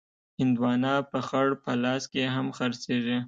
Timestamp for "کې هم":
2.11-2.47